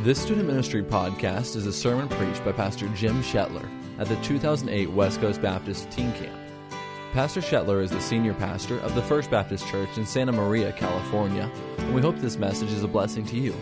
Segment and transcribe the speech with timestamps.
[0.00, 3.66] This student ministry podcast is a sermon preached by Pastor Jim Shetler
[3.98, 6.38] at the 2008 West Coast Baptist Teen Camp.
[7.14, 11.50] Pastor Shetler is the senior pastor of the First Baptist Church in Santa Maria, California,
[11.78, 13.54] and we hope this message is a blessing to you.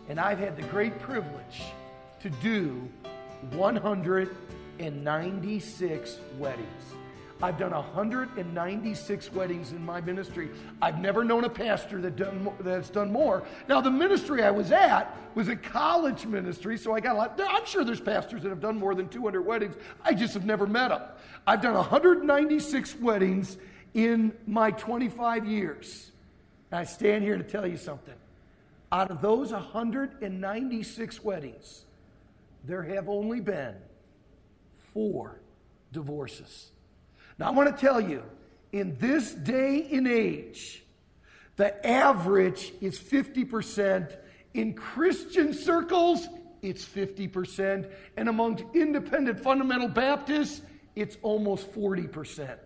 [0.07, 1.63] and I've had the great privilege
[2.19, 2.87] to do
[4.77, 6.95] 196 weddings.
[7.41, 10.49] I've done 196 weddings in my ministry.
[10.81, 13.43] I've never known a pastor that done, that's done more.
[13.67, 17.41] Now, the ministry I was at was a college ministry, so I got a lot.
[17.45, 19.75] I'm sure there's pastors that have done more than 200 weddings.
[20.03, 21.01] I just have never met them.
[21.45, 23.57] I've done 196 weddings
[23.93, 26.11] in my 25 years.
[26.71, 28.15] And I stand here to tell you something.
[28.93, 31.83] Out of those 196 weddings,
[32.63, 33.75] there have only been
[34.95, 35.41] four
[35.91, 36.71] divorces.
[37.37, 38.23] Now, I want to tell you,
[38.71, 40.83] in this day and age,
[41.57, 44.17] the average is 50%.
[44.53, 46.27] In Christian circles,
[46.61, 47.91] it's 50%.
[48.17, 50.61] And among independent fundamental Baptists,
[50.95, 52.57] it's almost 40%.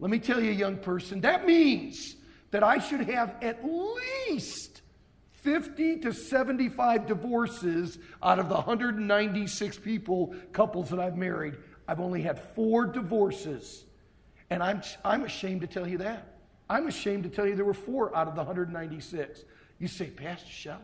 [0.00, 2.16] Let me tell you, young person, that means
[2.50, 4.82] that I should have at least
[5.42, 11.54] 50 to 75 divorces out of the 196 people, couples that I've married.
[11.88, 13.84] I've only had four divorces.
[14.50, 16.34] And I'm, I'm ashamed to tell you that.
[16.70, 19.44] I'm ashamed to tell you there were four out of the 196.
[19.78, 20.82] You say, Pastor Shell,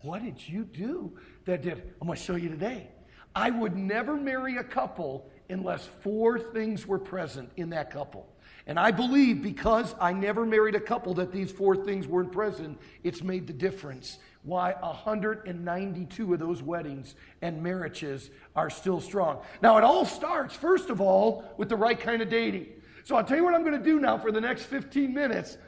[0.00, 1.12] what did you do
[1.44, 1.94] that did?
[2.00, 2.88] I'm going to show you today.
[3.36, 8.26] I would never marry a couple unless four things were present in that couple.
[8.66, 12.78] And I believe because I never married a couple that these four things weren't present,
[13.02, 14.18] it's made the difference.
[14.44, 19.40] Why 192 of those weddings and marriages are still strong.
[19.62, 22.66] Now, it all starts, first of all, with the right kind of dating.
[23.04, 25.58] So I'll tell you what I'm going to do now for the next 15 minutes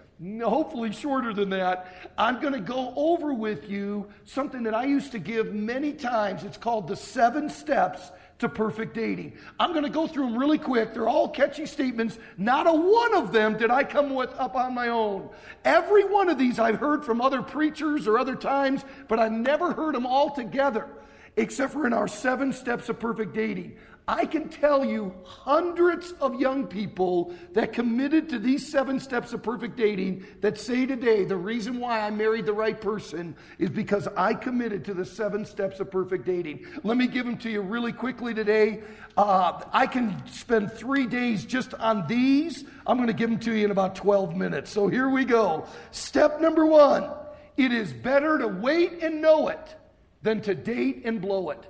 [0.42, 2.11] hopefully shorter than that.
[2.17, 6.45] I'm going to go over with you something that I used to give many times.
[6.45, 9.33] It's called the seven steps to perfect dating.
[9.58, 10.92] I'm going to go through them really quick.
[10.92, 12.19] They're all catchy statements.
[12.36, 15.30] Not a one of them did I come with up on my own.
[15.64, 19.73] Every one of these I've heard from other preachers or other times, but I've never
[19.73, 20.89] heard them all together,
[21.36, 23.77] except for in our seven steps of perfect dating.
[24.08, 29.42] I can tell you hundreds of young people that committed to these seven steps of
[29.42, 34.06] perfect dating that say today the reason why I married the right person is because
[34.16, 36.66] I committed to the seven steps of perfect dating.
[36.84, 38.84] Let me give them to you really quickly today.
[39.16, 42.64] Uh, I can spend three days just on these.
[42.86, 44.70] I'm going to give them to you in about 12 minutes.
[44.70, 45.66] So here we go.
[45.90, 47.11] Step number one
[47.56, 49.74] it is better to wait and know it
[50.22, 51.66] than to date and blow it.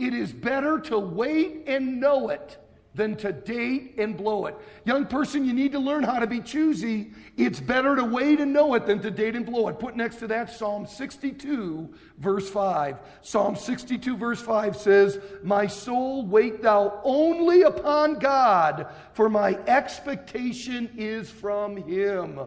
[0.00, 2.56] It is better to wait and know it
[2.94, 4.56] than to date and blow it.
[4.84, 7.12] Young person, you need to learn how to be choosy.
[7.36, 9.78] It's better to wait and know it than to date and blow it.
[9.78, 12.96] Put next to that Psalm 62, verse 5.
[13.20, 20.90] Psalm 62, verse 5 says, My soul, wait thou only upon God, for my expectation
[20.96, 22.40] is from him.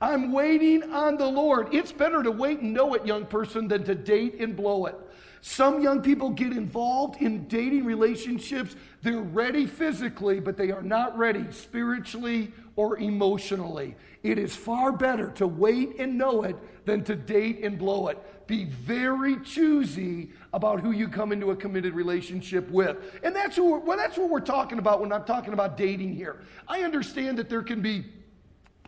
[0.00, 1.72] I'm waiting on the Lord.
[1.72, 4.96] It's better to wait and know it, young person, than to date and blow it.
[5.46, 8.76] Some young people get involved in dating relationships.
[9.02, 13.94] They're ready physically, but they are not ready spiritually or emotionally.
[14.22, 16.56] It is far better to wait and know it
[16.86, 18.46] than to date and blow it.
[18.46, 22.96] Be very choosy about who you come into a committed relationship with.
[23.22, 26.40] And that's what, well, that's what we're talking about when I'm talking about dating here.
[26.66, 28.06] I understand that there can be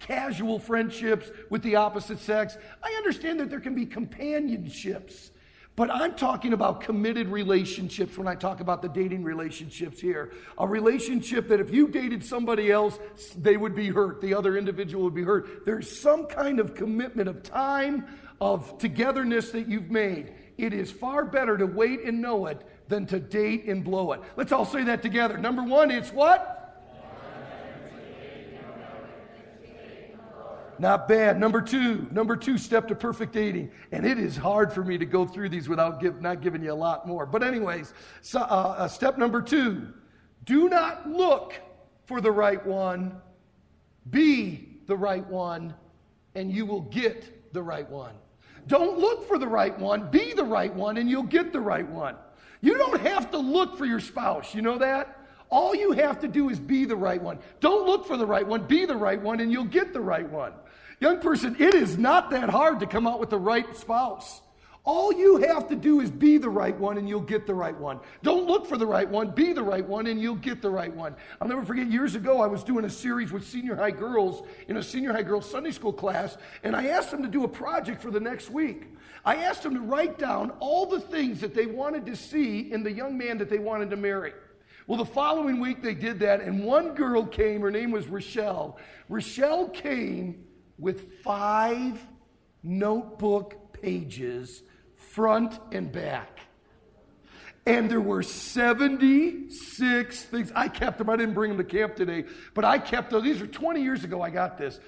[0.01, 2.57] casual friendships with the opposite sex.
[2.83, 5.33] I understand that there can be companionships
[5.77, 10.33] but I'm talking about committed relationships when I talk about the dating relationships here.
[10.57, 12.99] A relationship that if you dated somebody else,
[13.37, 14.23] they would be hurt.
[14.23, 15.67] The other individual would be hurt.
[15.67, 18.07] There's some kind of commitment of time,
[18.41, 20.33] of togetherness that you've made.
[20.57, 24.23] It is far better to wait and know it than to date and blow it.
[24.37, 25.37] Let's all say that together.
[25.37, 26.56] Number one, it's what?
[30.79, 31.41] Not bad.
[31.41, 33.71] Number two, number two step to perfect dating.
[33.93, 36.73] And it is hard for me to go through these without give, not giving you
[36.73, 37.27] a lot more.
[37.27, 38.43] But, anyways, so, uh,
[38.79, 39.93] uh, step number two
[40.45, 41.55] do not look
[42.05, 43.21] for the right one,
[44.11, 45.75] be the right one,
[46.35, 48.15] and you will get the right one.
[48.69, 51.89] Don't look for the right one, be the right one, and you'll get the right
[51.89, 52.17] one.
[52.61, 54.55] You don't have to look for your spouse.
[54.55, 55.27] You know that?
[55.51, 57.39] All you have to do is be the right one.
[57.61, 60.29] Don't look for the right one, be the right one, and you'll get the right
[60.29, 60.53] one.
[61.01, 64.41] Young person, it is not that hard to come out with the right spouse.
[64.87, 67.77] All you have to do is be the right one and you'll get the right
[67.77, 67.99] one.
[68.23, 70.95] Don't look for the right one, be the right one and you'll get the right
[70.95, 71.17] one.
[71.41, 74.77] I'll never forget years ago, I was doing a series with senior high girls in
[74.77, 78.01] a senior high girls Sunday school class, and I asked them to do a project
[78.01, 78.85] for the next week.
[79.25, 82.85] I asked them to write down all the things that they wanted to see in
[82.85, 84.35] the young man that they wanted to marry.
[84.87, 88.79] Well, the following week they did that, and one girl came, her name was Rochelle.
[89.09, 90.46] Rochelle came
[90.79, 92.05] with five
[92.63, 94.63] notebook pages
[94.97, 96.41] front and back.
[97.65, 100.53] And there were 76 things.
[100.55, 101.11] I kept them.
[101.11, 102.25] I didn't bring them to camp today,
[102.55, 103.25] but I kept those.
[103.25, 104.79] These are 20 years ago I got this.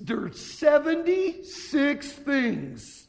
[0.00, 3.02] There are 76 things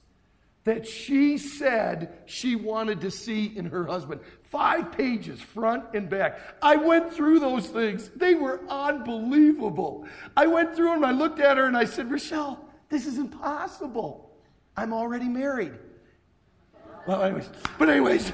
[0.64, 4.22] that she said she wanted to see in her husband.
[4.54, 6.40] Five pages, front and back.
[6.62, 8.12] I went through those things.
[8.16, 10.06] They were unbelievable.
[10.38, 11.04] I went through them.
[11.04, 14.30] I looked at her and I said, Rochelle, this is impossible.
[14.78, 15.74] I'm already married.
[17.08, 18.32] Well, anyways, but anyways,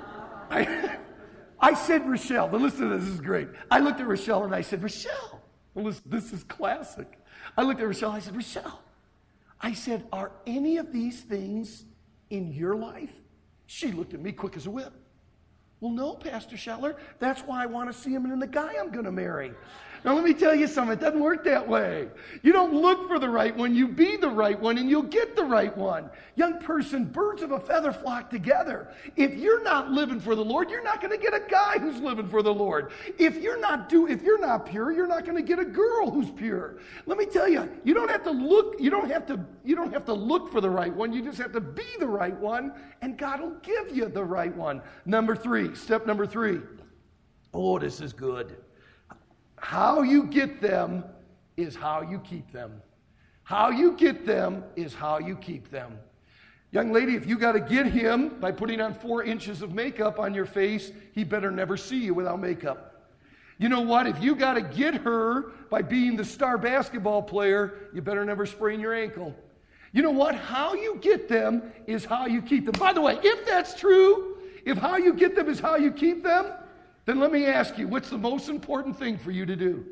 [0.50, 0.98] I,
[1.58, 3.48] I said, Rochelle, but listen to this, this is great.
[3.70, 5.40] I looked at Rochelle and I said, Rochelle,
[5.72, 7.18] well, listen, this is classic.
[7.56, 8.82] I looked at Rochelle and I said, Rochelle,
[9.58, 11.86] I said, are any of these things
[12.28, 13.14] in your life?
[13.64, 14.92] She looked at me quick as a whip.
[15.82, 16.94] Well, no, Pastor Shetler.
[17.18, 19.52] That's why I want to see him in the guy I'm going to marry.
[20.04, 20.94] Now, let me tell you something.
[20.94, 22.08] It doesn't work that way.
[22.42, 25.36] You don't look for the right one, you be the right one, and you'll get
[25.36, 26.10] the right one.
[26.34, 28.88] Young person, birds of a feather flock together.
[29.16, 32.00] If you're not living for the Lord, you're not going to get a guy who's
[32.00, 32.90] living for the Lord.
[33.16, 36.10] If you're not do, if you're not pure, you're not going to get a girl
[36.10, 36.78] who's pure.
[37.06, 39.92] Let me tell you, you don't have to look, you don't have to, you don't
[39.92, 41.12] have to look for the right one.
[41.12, 42.72] You just have to be the right one,
[43.02, 44.82] and God will give you the right one.
[45.06, 46.60] Number three, step number three.
[47.54, 48.56] Oh, this is good.
[49.62, 51.04] How you get them
[51.56, 52.82] is how you keep them.
[53.44, 55.98] How you get them is how you keep them.
[56.72, 60.18] Young lady, if you got to get him by putting on four inches of makeup
[60.18, 63.08] on your face, he better never see you without makeup.
[63.56, 64.08] You know what?
[64.08, 68.46] If you got to get her by being the star basketball player, you better never
[68.46, 69.32] sprain your ankle.
[69.92, 70.34] You know what?
[70.34, 72.74] How you get them is how you keep them.
[72.80, 76.24] By the way, if that's true, if how you get them is how you keep
[76.24, 76.46] them,
[77.04, 79.84] then let me ask you what's the most important thing for you to do?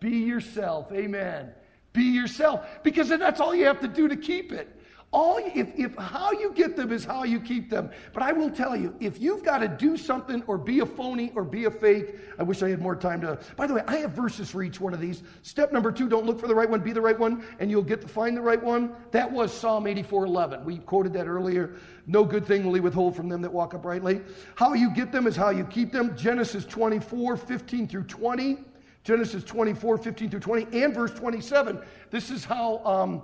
[0.00, 0.90] Be yourself.
[0.92, 1.52] Amen.
[1.92, 2.64] Be yourself.
[2.82, 4.77] Because that's all you have to do to keep it.
[5.10, 7.90] All if, if how you get them is how you keep them.
[8.12, 11.32] But I will tell you, if you've got to do something or be a phony
[11.34, 13.38] or be a fake, I wish I had more time to.
[13.56, 15.22] By the way, I have verses for each one of these.
[15.42, 17.82] Step number two: don't look for the right one, be the right one, and you'll
[17.82, 18.92] get to find the right one.
[19.12, 20.64] That was Psalm 84:11.
[20.64, 21.76] We quoted that earlier.
[22.06, 24.20] No good thing will he withhold from them that walk uprightly.
[24.56, 26.16] How you get them is how you keep them.
[26.18, 28.58] Genesis 24, 15 through 20.
[29.04, 31.80] Genesis 24, 15 through 20, and verse 27.
[32.10, 33.22] This is how um,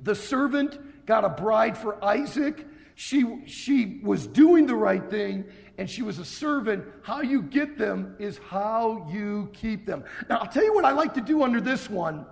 [0.00, 2.66] the servant got a bride for Isaac.
[2.94, 5.44] She, she was doing the right thing
[5.78, 6.84] and she was a servant.
[7.02, 10.04] How you get them is how you keep them.
[10.28, 12.26] Now, I'll tell you what I like to do under this one.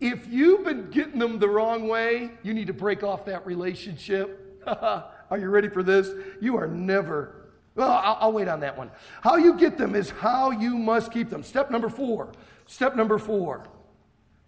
[0.00, 4.44] If you've been getting them the wrong way, you need to break off that relationship
[4.66, 6.10] are you ready for this?
[6.40, 7.50] You are never.
[7.74, 8.90] Well, I'll, I'll wait on that one.
[9.20, 11.42] How you get them is how you must keep them.
[11.42, 12.32] Step number four.
[12.66, 13.66] Step number four.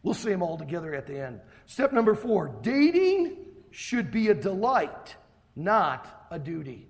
[0.03, 1.41] We'll say them all together at the end.
[1.67, 3.46] Step number four dating
[3.77, 5.17] should be a delight,
[5.55, 6.89] not a duty.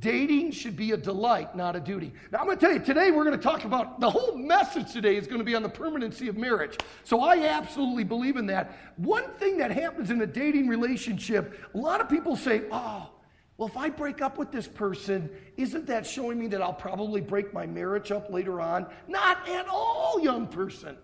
[0.00, 2.12] Dating should be a delight, not a duty.
[2.32, 4.92] Now, I'm going to tell you, today we're going to talk about the whole message
[4.92, 6.76] today is going to be on the permanency of marriage.
[7.04, 8.76] So I absolutely believe in that.
[8.96, 13.10] One thing that happens in a dating relationship, a lot of people say, oh,
[13.56, 17.20] well, if I break up with this person, isn't that showing me that I'll probably
[17.20, 18.88] break my marriage up later on?
[19.06, 20.96] Not at all, young person.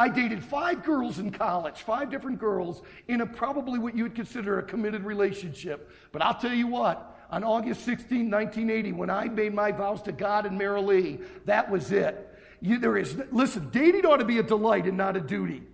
[0.00, 4.14] I dated five girls in college, five different girls, in a probably what you would
[4.14, 5.90] consider a committed relationship.
[6.10, 10.12] But I'll tell you what, on August 16, 1980, when I made my vows to
[10.12, 12.34] God and Mary Lee, that was it.
[12.62, 15.64] You, there is, listen, dating ought to be a delight and not a duty.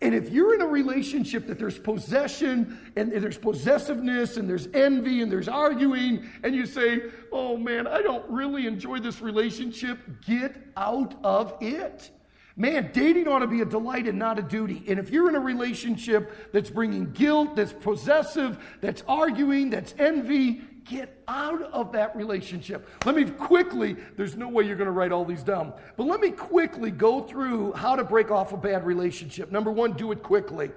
[0.00, 5.22] And if you're in a relationship that there's possession and there's possessiveness and there's envy
[5.22, 10.56] and there's arguing, and you say, oh man, I don't really enjoy this relationship, get
[10.76, 12.10] out of it.
[12.58, 14.82] Man, dating ought to be a delight and not a duty.
[14.88, 20.62] And if you're in a relationship that's bringing guilt, that's possessive, that's arguing, that's envy,
[20.88, 22.88] get out of that relationship.
[23.04, 26.20] Let me quickly, there's no way you're going to write all these down, but let
[26.20, 29.52] me quickly go through how to break off a bad relationship.
[29.52, 30.70] Number one, do it quickly.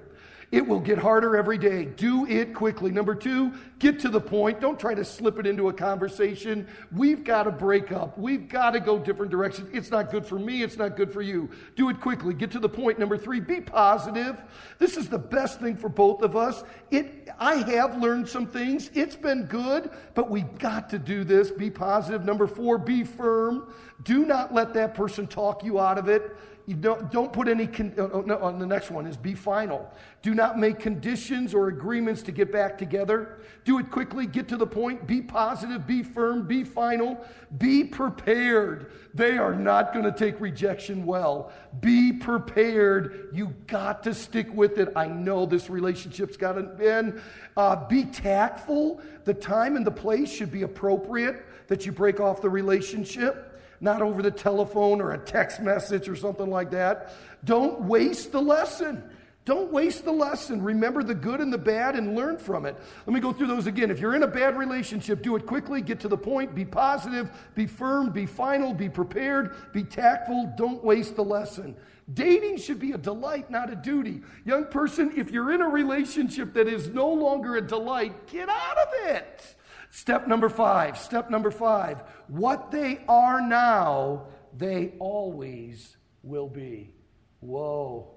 [0.51, 1.85] It will get harder every day.
[1.85, 2.89] Do it quickly.
[2.89, 4.59] Number two, get to the point.
[4.59, 6.67] Don't try to slip it into a conversation.
[6.91, 8.17] We've got to break up.
[8.17, 9.69] We've got to go different directions.
[9.73, 10.63] It's not good for me.
[10.63, 11.51] It's not good for you.
[11.75, 12.33] Do it quickly.
[12.33, 12.97] Get to the point.
[12.97, 14.41] Number three, be positive.
[14.79, 16.63] This is the best thing for both of us.
[16.89, 18.89] It, I have learned some things.
[18.95, 21.51] It's been good, but we've got to do this.
[21.51, 22.25] Be positive.
[22.25, 23.71] Number four, be firm.
[24.01, 26.35] Do not let that person talk you out of it.
[26.69, 29.91] You don't, don't put any, con- oh, no, on the next one is be final.
[30.21, 33.39] Do not make conditions or agreements to get back together.
[33.65, 37.25] Do it quickly, get to the point, be positive, be firm, be final,
[37.57, 38.91] be prepared.
[39.15, 41.51] They are not going to take rejection well.
[41.79, 43.29] Be prepared.
[43.33, 44.89] You got to stick with it.
[44.95, 47.19] I know this relationship's got to end.
[47.57, 49.01] Uh, be tactful.
[49.23, 53.48] The time and the place should be appropriate that you break off the relationship
[53.81, 57.13] not over the telephone or a text message or something like that.
[57.43, 59.03] Don't waste the lesson.
[59.45, 60.61] Don't waste the lesson.
[60.61, 62.77] Remember the good and the bad and learn from it.
[63.07, 63.89] Let me go through those again.
[63.89, 67.31] If you're in a bad relationship, do it quickly, get to the point, be positive,
[67.55, 70.53] be firm, be final, be prepared, be tactful.
[70.55, 71.75] Don't waste the lesson.
[72.13, 74.21] Dating should be a delight, not a duty.
[74.45, 78.77] Young person, if you're in a relationship that is no longer a delight, get out
[78.77, 79.55] of it.
[79.91, 82.03] Step number five, step number five.
[82.27, 86.93] What they are now, they always will be.
[87.39, 88.11] Whoa.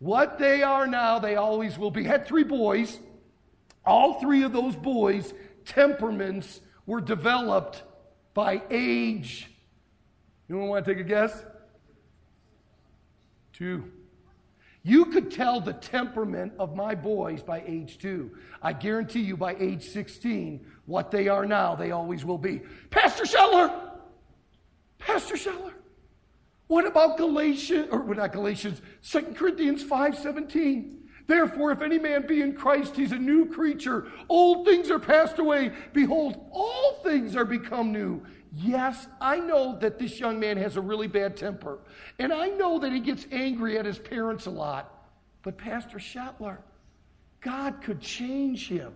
[0.00, 2.04] What they are now, they always will be.
[2.04, 2.98] Had three boys.
[3.86, 5.32] All three of those boys'
[5.64, 7.82] temperaments were developed
[8.32, 9.50] by age.
[10.48, 11.44] You want to take a guess?
[13.52, 13.90] Two.
[14.86, 18.32] You could tell the temperament of my boys by age two.
[18.62, 22.60] I guarantee you by age 16, what they are now, they always will be.
[22.90, 23.72] Pastor Shetler!
[24.98, 25.72] Pastor Shetler!
[26.66, 30.96] What about Galatians, or not Galatians, 2 Corinthians 5.17?
[31.26, 34.08] Therefore, if any man be in Christ, he's a new creature.
[34.28, 35.72] Old things are passed away.
[35.94, 38.22] Behold, all things are become new.
[38.56, 41.78] Yes, I know that this young man has a really bad temper.
[42.18, 44.90] And I know that he gets angry at his parents a lot.
[45.42, 46.58] But Pastor Shetler,
[47.40, 48.94] God could change him.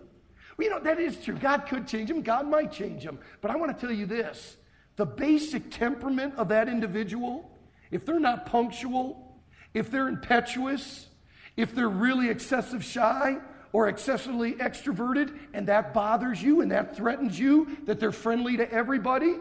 [0.57, 1.35] Well, you know, that is true.
[1.35, 2.21] God could change him.
[2.21, 3.19] God might change him.
[3.41, 4.57] But I want to tell you this
[4.95, 7.49] the basic temperament of that individual,
[7.91, 9.41] if they're not punctual,
[9.73, 11.07] if they're impetuous,
[11.55, 13.37] if they're really excessive shy,
[13.71, 18.71] or excessively extroverted and that bothers you and that threatens you, that they're friendly to
[18.71, 19.35] everybody,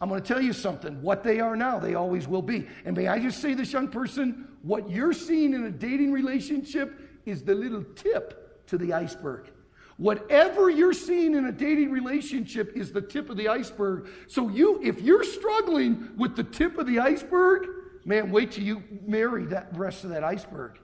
[0.00, 1.02] I'm going to tell you something.
[1.02, 2.66] What they are now, they always will be.
[2.84, 6.98] And may I just say this, young person, what you're seeing in a dating relationship
[7.26, 9.50] is the little tip to the iceberg.
[9.98, 14.08] Whatever you're seeing in a dating relationship is the tip of the iceberg.
[14.28, 17.66] So you, if you're struggling with the tip of the iceberg,
[18.06, 20.78] man, wait till you marry that rest of that iceberg.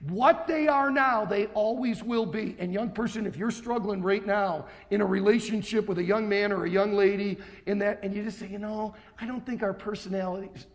[0.00, 2.54] What they are now, they always will be.
[2.60, 6.52] And, young person, if you're struggling right now in a relationship with a young man
[6.52, 9.62] or a young lady, in that, and you just say, you know, I don't think
[9.64, 10.66] our personalities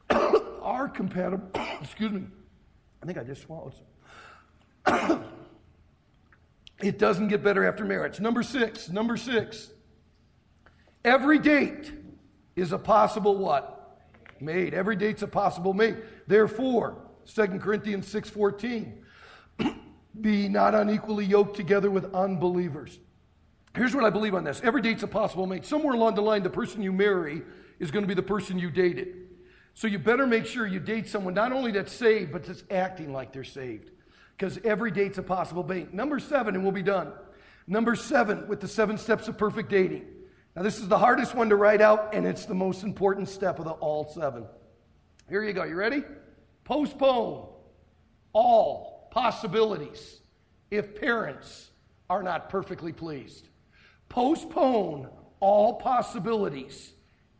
[0.10, 1.48] are compatible.
[1.80, 2.24] Excuse me.
[3.02, 3.74] I think I just swallowed
[4.86, 5.24] some.
[6.82, 8.20] it doesn't get better after marriage.
[8.20, 9.70] Number six, number six.
[11.02, 11.92] Every date
[12.56, 14.00] is a possible what?
[14.38, 14.74] Mate.
[14.74, 15.96] Every date's a possible mate.
[16.26, 18.92] Therefore, 2 Corinthians 6:14.
[20.20, 22.98] Be not unequally yoked together with unbelievers.
[23.74, 24.60] Here's what I believe on this.
[24.62, 25.64] Every date's a possible mate.
[25.64, 27.42] Somewhere along the line, the person you marry
[27.80, 29.16] is going to be the person you dated.
[29.74, 33.12] So you better make sure you date someone not only that's saved, but that's acting
[33.12, 33.90] like they're saved.
[34.36, 35.92] Because every date's a possible mate.
[35.92, 37.12] Number seven, and we'll be done.
[37.66, 40.06] Number seven, with the seven steps of perfect dating.
[40.54, 43.58] Now, this is the hardest one to write out, and it's the most important step
[43.58, 44.46] of the all seven.
[45.28, 45.64] Here you go.
[45.64, 46.04] You ready?
[46.64, 47.48] Postpone
[48.32, 50.20] all possibilities
[50.70, 51.70] if parents
[52.10, 53.48] are not perfectly pleased.
[54.08, 55.08] Postpone
[55.40, 56.92] all possibilities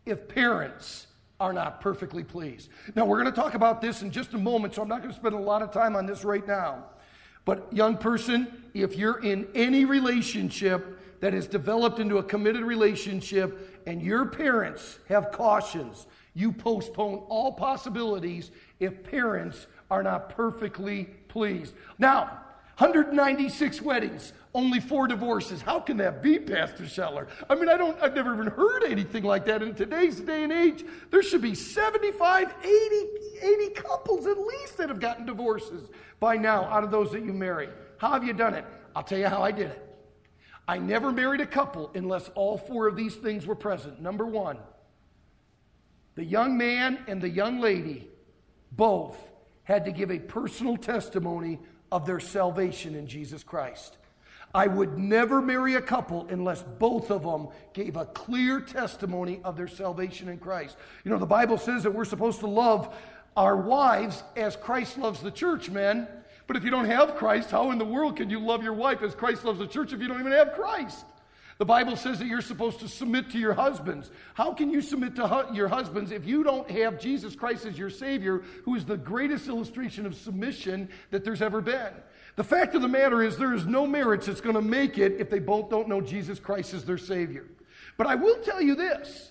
[0.07, 1.07] if parents
[1.40, 2.69] are not perfectly pleased.
[2.95, 5.12] Now, we're going to talk about this in just a moment, so I'm not going
[5.12, 6.85] to spend a lot of time on this right now.
[7.45, 13.83] But, young person, if you're in any relationship that has developed into a committed relationship
[13.87, 18.50] and your parents have cautions, you postpone all possibilities
[18.80, 21.74] if parents are not perfectly pleased.
[21.98, 22.40] Now,
[22.78, 25.62] 196 weddings, only four divorces.
[25.62, 27.28] How can that be, Pastor Shetler?
[27.48, 29.62] I mean, I don't, I've never even heard anything like that.
[29.62, 32.68] In today's day and age, there should be 75, 80,
[33.40, 35.88] 80 couples at least that have gotten divorces
[36.18, 37.68] by now out of those that you marry.
[37.98, 38.64] How have you done it?
[38.96, 39.80] I'll tell you how I did it.
[40.66, 44.00] I never married a couple unless all four of these things were present.
[44.00, 44.58] Number one,
[46.14, 48.09] the young man and the young lady
[48.73, 49.16] both
[49.64, 51.59] had to give a personal testimony
[51.90, 53.97] of their salvation in Jesus Christ.
[54.54, 59.56] I would never marry a couple unless both of them gave a clear testimony of
[59.56, 60.76] their salvation in Christ.
[61.02, 62.94] You know, the Bible says that we're supposed to love
[63.37, 66.06] our wives as Christ loves the church, men.
[66.47, 69.02] But if you don't have Christ, how in the world can you love your wife
[69.02, 71.04] as Christ loves the church if you don't even have Christ?
[71.58, 74.11] The Bible says that you're supposed to submit to your husbands.
[74.34, 77.78] How can you submit to hu- your husbands if you don't have Jesus Christ as
[77.78, 81.92] your Savior, who is the greatest illustration of submission that there's ever been?
[82.37, 85.20] The fact of the matter is, there is no marriage that's going to make it
[85.20, 87.46] if they both don't know Jesus Christ as their Savior.
[87.96, 89.30] But I will tell you this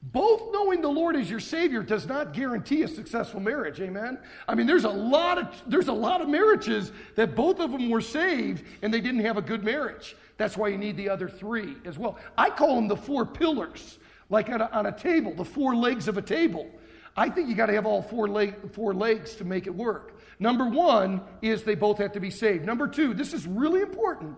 [0.00, 3.80] both knowing the Lord as your Savior does not guarantee a successful marriage.
[3.80, 4.18] Amen.
[4.46, 7.90] I mean, there's a lot of there's a lot of marriages that both of them
[7.90, 10.16] were saved and they didn't have a good marriage.
[10.38, 12.16] That's why you need the other three as well.
[12.38, 13.98] I call them the four pillars,
[14.30, 16.70] like on a, on a table, the four legs of a table.
[17.16, 20.18] I think you got to have all four, leg, four legs to make it work.
[20.38, 22.64] Number one is they both have to be saved.
[22.64, 24.36] Number two, this is really important.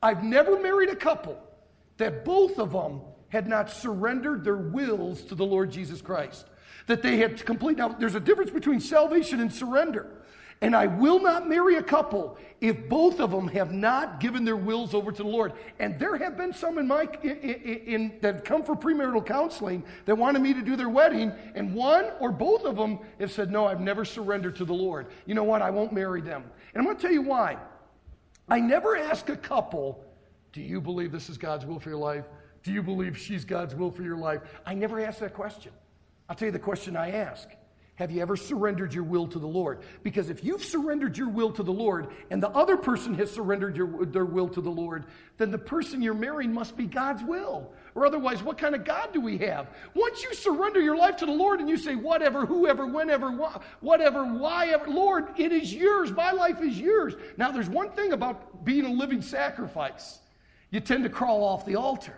[0.00, 1.36] I've never married a couple
[1.96, 6.46] that both of them had not surrendered their wills to the Lord Jesus Christ.
[6.86, 7.78] That they had complete.
[7.78, 10.21] Now, there's a difference between salvation and surrender.
[10.62, 14.56] And I will not marry a couple if both of them have not given their
[14.56, 15.52] wills over to the Lord.
[15.80, 20.16] And there have been some in my in, in, that come for premarital counseling that
[20.16, 23.66] wanted me to do their wedding, and one or both of them have said, "No,
[23.66, 25.08] I've never surrendered to the Lord.
[25.26, 25.62] You know what?
[25.62, 27.58] I won't marry them." And I'm going to tell you why.
[28.48, 30.04] I never ask a couple,
[30.52, 32.26] "Do you believe this is God's will for your life?
[32.62, 35.72] Do you believe she's God's will for your life?" I never ask that question.
[36.28, 37.48] I'll tell you the question I ask.
[37.96, 39.80] Have you ever surrendered your will to the Lord?
[40.02, 43.76] Because if you've surrendered your will to the Lord and the other person has surrendered
[43.76, 45.04] your, their will to the Lord,
[45.36, 47.70] then the person you're marrying must be God's will.
[47.94, 49.68] Or otherwise, what kind of God do we have?
[49.94, 53.30] Once you surrender your life to the Lord and you say, whatever, whoever, whenever,
[53.80, 56.10] whatever, why ever, Lord, it is yours.
[56.12, 57.14] My life is yours.
[57.36, 60.18] Now, there's one thing about being a living sacrifice
[60.70, 62.14] you tend to crawl off the altar.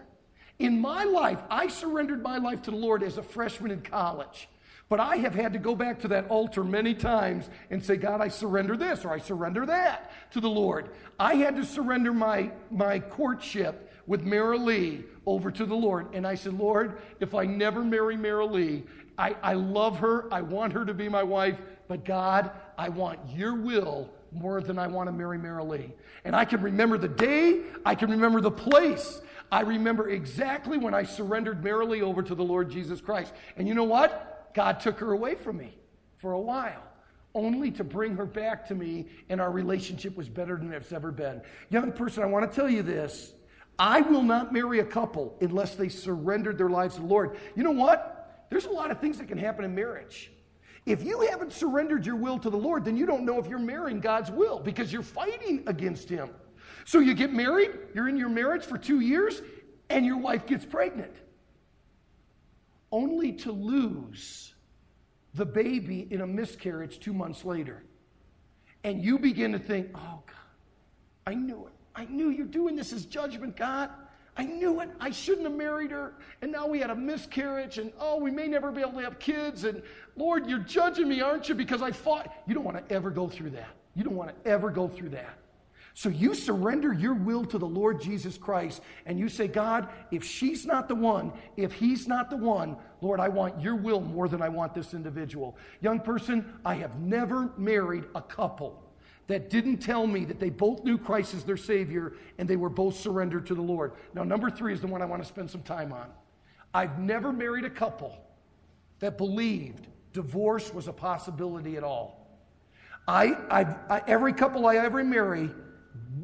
[0.60, 4.48] In my life, I surrendered my life to the Lord as a freshman in college.
[4.88, 8.20] But I have had to go back to that altar many times and say, God,
[8.20, 10.90] I surrender this or I surrender that to the Lord.
[11.18, 16.14] I had to surrender my, my courtship with Mara Lee over to the Lord.
[16.14, 18.84] And I said, Lord, if I never marry Mara Lee,
[19.16, 20.32] I, I love her.
[20.32, 21.58] I want her to be my wife.
[21.88, 25.92] But God, I want your will more than I want to marry Mara Lee.
[26.24, 29.20] And I can remember the day, I can remember the place.
[29.52, 33.32] I remember exactly when I surrendered Mara Lee over to the Lord Jesus Christ.
[33.56, 34.33] And you know what?
[34.54, 35.76] God took her away from me
[36.18, 36.82] for a while,
[37.34, 41.10] only to bring her back to me, and our relationship was better than it's ever
[41.10, 41.42] been.
[41.70, 43.34] Young person, I want to tell you this.
[43.78, 47.36] I will not marry a couple unless they surrendered their lives to the Lord.
[47.56, 48.46] You know what?
[48.48, 50.30] There's a lot of things that can happen in marriage.
[50.86, 53.58] If you haven't surrendered your will to the Lord, then you don't know if you're
[53.58, 56.30] marrying God's will because you're fighting against Him.
[56.84, 59.42] So you get married, you're in your marriage for two years,
[59.88, 61.12] and your wife gets pregnant
[62.94, 64.54] only to lose
[65.34, 67.82] the baby in a miscarriage two months later.
[68.84, 70.36] And you begin to think, oh, God,
[71.26, 71.72] I knew it.
[71.96, 73.90] I knew you're doing this as judgment, God.
[74.36, 74.90] I knew it.
[75.00, 76.14] I shouldn't have married her.
[76.40, 79.18] And now we had a miscarriage, and oh, we may never be able to have
[79.18, 79.64] kids.
[79.64, 79.82] And
[80.16, 81.56] Lord, you're judging me, aren't you?
[81.56, 82.32] Because I fought.
[82.46, 83.70] You don't want to ever go through that.
[83.96, 85.38] You don't want to ever go through that.
[85.96, 90.24] So you surrender your will to the Lord Jesus Christ and you say, God, if
[90.24, 94.26] she's not the one, if he's not the one, Lord, I want your will more
[94.28, 95.56] than I want this individual.
[95.80, 98.82] Young person, I have never married a couple
[99.28, 102.68] that didn't tell me that they both knew Christ as their Savior and they were
[102.68, 103.92] both surrendered to the Lord.
[104.14, 106.08] Now, number three is the one I want to spend some time on.
[106.74, 108.18] I've never married a couple
[108.98, 112.20] that believed divorce was a possibility at all.
[113.06, 115.50] I, I, I every couple I ever marry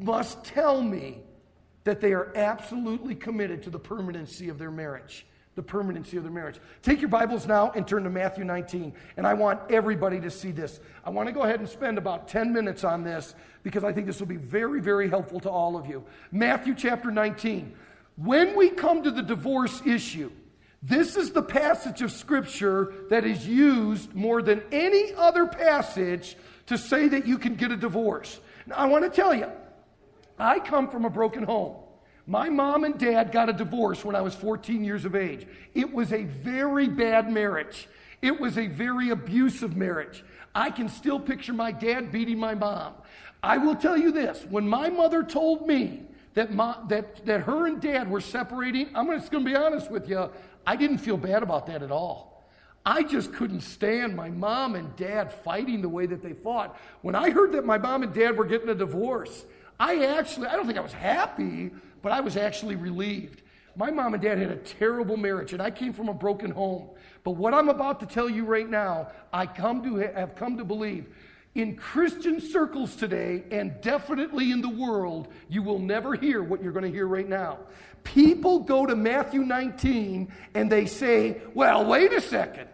[0.01, 1.19] must tell me
[1.83, 5.25] that they are absolutely committed to the permanency of their marriage.
[5.55, 6.59] The permanency of their marriage.
[6.81, 8.93] Take your Bibles now and turn to Matthew 19.
[9.17, 10.79] And I want everybody to see this.
[11.03, 14.07] I want to go ahead and spend about 10 minutes on this because I think
[14.07, 16.05] this will be very, very helpful to all of you.
[16.31, 17.73] Matthew chapter 19.
[18.15, 20.31] When we come to the divorce issue,
[20.83, 26.37] this is the passage of Scripture that is used more than any other passage
[26.67, 28.39] to say that you can get a divorce.
[28.65, 29.47] Now, I want to tell you,
[30.41, 31.75] I come from a broken home.
[32.25, 35.47] My mom and dad got a divorce when I was 14 years of age.
[35.73, 37.87] It was a very bad marriage.
[38.21, 40.23] It was a very abusive marriage.
[40.53, 42.93] I can still picture my dad beating my mom.
[43.43, 47.67] I will tell you this when my mother told me that, my, that, that her
[47.67, 50.29] and dad were separating, I'm just going to be honest with you,
[50.65, 52.45] I didn't feel bad about that at all.
[52.85, 56.79] I just couldn't stand my mom and dad fighting the way that they fought.
[57.01, 59.45] When I heard that my mom and dad were getting a divorce,
[59.81, 61.71] I actually, I don't think I was happy,
[62.03, 63.41] but I was actually relieved.
[63.75, 66.89] My mom and dad had a terrible marriage, and I came from a broken home.
[67.23, 70.63] But what I'm about to tell you right now, I come to have come to
[70.63, 71.07] believe.
[71.55, 76.73] In Christian circles today, and definitely in the world, you will never hear what you're
[76.73, 77.57] going to hear right now.
[78.03, 82.69] People go to Matthew 19 and they say, well, wait a second.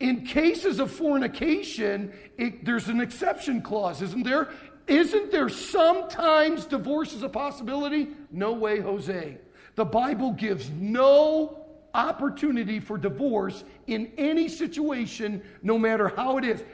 [0.00, 4.48] In cases of fornication, it, there's an exception clause, isn't there?
[4.88, 8.08] Isn't there sometimes divorce is a possibility?
[8.30, 9.38] No way, Jose.
[9.74, 16.64] The Bible gives no opportunity for divorce in any situation, no matter how it is.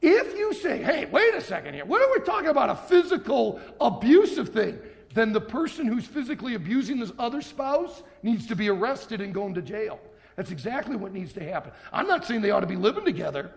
[0.00, 2.70] If you say, hey, wait a second here, what are we talking about?
[2.70, 4.78] A physical abusive thing?
[5.14, 9.54] Then the person who's physically abusing this other spouse needs to be arrested and going
[9.54, 9.98] to jail.
[10.36, 11.72] That's exactly what needs to happen.
[11.92, 13.52] I'm not saying they ought to be living together.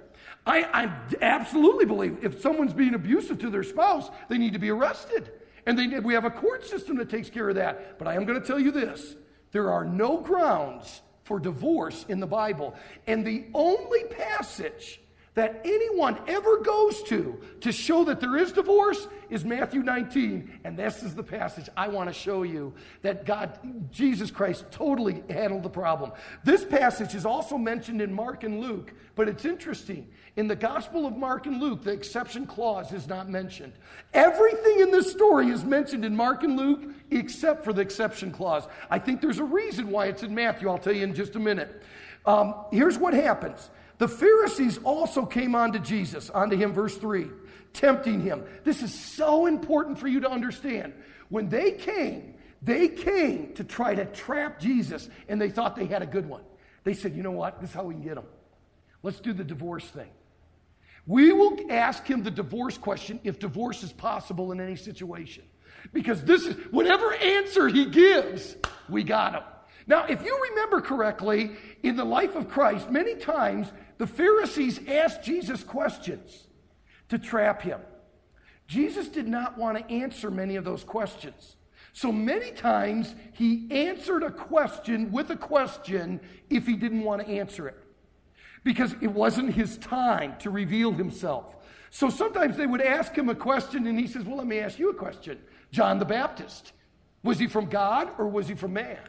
[0.45, 4.69] I, I absolutely believe if someone's being abusive to their spouse, they need to be
[4.69, 5.31] arrested.
[5.65, 7.97] And they, we have a court system that takes care of that.
[7.99, 9.15] But I am going to tell you this
[9.51, 12.75] there are no grounds for divorce in the Bible.
[13.05, 15.01] And the only passage
[15.37, 20.61] that anyone ever goes to to show that there is divorce is Matthew 19.
[20.63, 22.73] And this is the passage I want to show you
[23.03, 23.59] that God,
[23.91, 26.11] Jesus Christ, totally handled the problem.
[26.43, 30.07] This passage is also mentioned in Mark and Luke, but it's interesting.
[30.37, 33.73] In the Gospel of Mark and Luke, the exception clause is not mentioned.
[34.15, 38.67] Everything in this story is mentioned in Mark and Luke except for the exception clause.
[38.89, 40.67] I think there's a reason why it's in Matthew.
[40.67, 41.83] I'll tell you in just a minute.
[42.25, 47.27] Um, here's what happens the Pharisees also came onto Jesus, onto him, verse 3,
[47.73, 48.43] tempting him.
[48.63, 50.93] This is so important for you to understand.
[51.29, 56.01] When they came, they came to try to trap Jesus, and they thought they had
[56.01, 56.43] a good one.
[56.83, 57.59] They said, you know what?
[57.59, 58.25] This is how we can get him.
[59.03, 60.09] Let's do the divorce thing.
[61.05, 65.43] We will ask him the divorce question if divorce is possible in any situation.
[65.93, 68.55] Because this is, whatever answer he gives,
[68.89, 69.43] we got him.
[69.85, 75.23] Now, if you remember correctly, in the life of Christ, many times the Pharisees asked
[75.23, 76.47] Jesus questions
[77.09, 77.79] to trap him.
[78.67, 81.55] Jesus did not want to answer many of those questions.
[81.93, 87.27] So many times he answered a question with a question if he didn't want to
[87.27, 87.77] answer it
[88.63, 91.55] because it wasn't his time to reveal himself.
[91.89, 94.77] So sometimes they would ask him a question and he says, Well, let me ask
[94.77, 95.39] you a question.
[95.71, 96.73] John the Baptist,
[97.23, 98.99] was he from God or was he from man?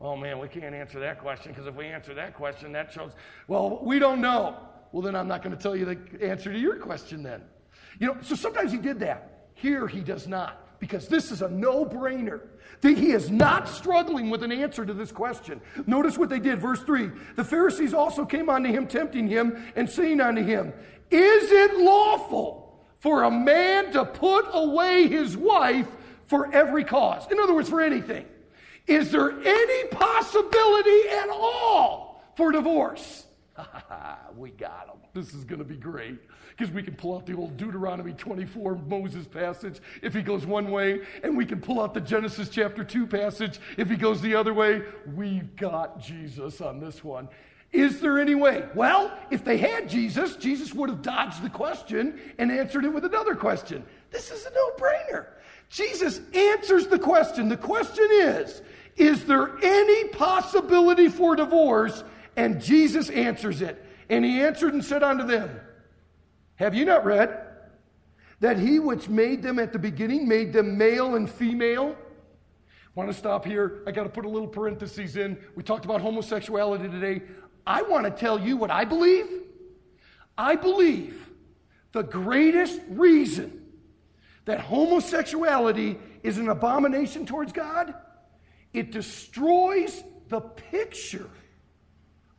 [0.00, 3.12] Oh man, we can't answer that question because if we answer that question, that shows,
[3.48, 4.56] well, we don't know.
[4.92, 7.42] Well, then I'm not going to tell you the answer to your question then.
[7.98, 9.50] You know, so sometimes he did that.
[9.54, 12.40] Here he does not because this is a no brainer.
[12.80, 15.60] He is not struggling with an answer to this question.
[15.86, 16.60] Notice what they did.
[16.60, 20.72] Verse 3 The Pharisees also came unto him, tempting him, and saying unto him,
[21.10, 25.88] Is it lawful for a man to put away his wife
[26.26, 27.26] for every cause?
[27.32, 28.26] In other words, for anything.
[28.88, 33.26] Is there any possibility at all for divorce?
[34.36, 34.96] we got them.
[35.12, 36.18] This is going to be great
[36.56, 40.70] because we can pull out the old Deuteronomy 24 Moses passage if he goes one
[40.70, 44.34] way, and we can pull out the Genesis chapter 2 passage if he goes the
[44.34, 44.82] other way.
[45.14, 47.28] We've got Jesus on this one.
[47.72, 48.66] Is there any way?
[48.74, 53.04] Well, if they had Jesus, Jesus would have dodged the question and answered it with
[53.04, 53.84] another question.
[54.10, 55.26] This is a no brainer.
[55.68, 57.48] Jesus answers the question.
[57.48, 58.62] The question is
[58.96, 62.02] is there any possibility for divorce?
[62.36, 63.84] And Jesus answers it.
[64.08, 65.60] And he answered and said unto them,
[66.56, 67.44] Have you not read
[68.40, 71.96] that he which made them at the beginning made them male and female?
[72.94, 73.82] Want to stop here?
[73.86, 75.38] I got to put a little parenthesis in.
[75.54, 77.22] We talked about homosexuality today.
[77.66, 79.26] I want to tell you what I believe.
[80.36, 81.28] I believe
[81.92, 83.57] the greatest reason
[84.48, 87.94] that homosexuality is an abomination towards God
[88.72, 91.28] it destroys the picture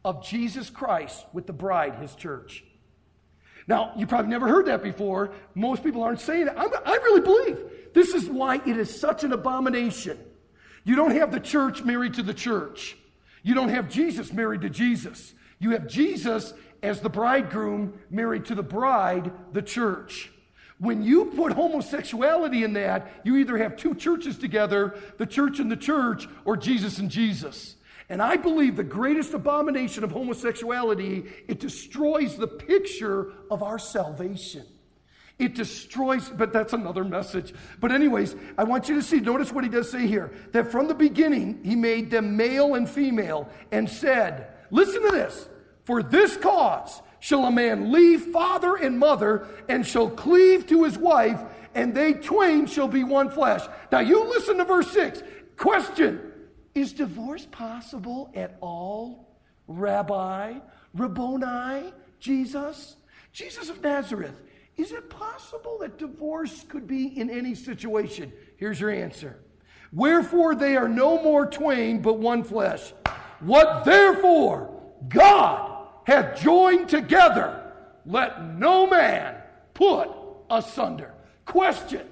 [0.05, 2.63] of Jesus Christ with the bride, his church.
[3.67, 5.31] Now, you probably never heard that before.
[5.53, 6.53] Most people aren't saying it.
[6.55, 7.59] I'm, i really believe
[7.93, 10.17] this is why it is such an abomination.
[10.83, 12.97] You don't have the church married to the church,
[13.43, 15.33] you don't have Jesus married to Jesus.
[15.61, 20.31] You have Jesus as the bridegroom married to the bride, the church.
[20.79, 25.69] When you put homosexuality in that, you either have two churches together, the church and
[25.69, 27.75] the church, or Jesus and Jesus.
[28.07, 34.65] And I believe the greatest abomination of homosexuality, it destroys the picture of our salvation.
[35.37, 37.53] It destroys, but that's another message.
[37.79, 40.87] But, anyways, I want you to see, notice what he does say here that from
[40.87, 45.47] the beginning, he made them male and female and said, Listen to this.
[45.85, 50.97] For this cause shall a man leave father and mother and shall cleave to his
[50.97, 51.41] wife,
[51.75, 53.61] and they twain shall be one flesh.
[53.91, 55.23] Now you listen to verse 6.
[55.57, 56.31] Question
[56.73, 59.27] Is divorce possible at all?
[59.67, 60.55] Rabbi,
[60.93, 62.95] Rabboni, Jesus?
[63.31, 64.41] Jesus of Nazareth,
[64.75, 68.33] is it possible that divorce could be in any situation?
[68.57, 69.37] Here's your answer.
[69.91, 72.93] Wherefore they are no more twain, but one flesh.
[73.39, 75.68] What therefore God
[76.09, 77.71] hath joined together,
[78.05, 79.35] let no man
[79.73, 80.09] put
[80.49, 81.13] asunder.
[81.45, 82.05] Question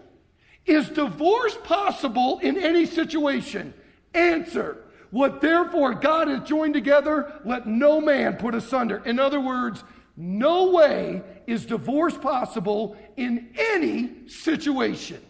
[0.66, 3.74] Is divorce possible in any situation?
[4.14, 9.02] Answer What therefore God has joined together, let no man put asunder.
[9.04, 9.84] In other words,
[10.16, 15.22] no way is divorce possible in any situation.